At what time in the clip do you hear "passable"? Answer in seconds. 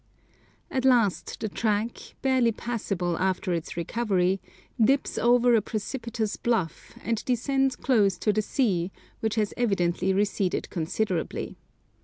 2.51-3.19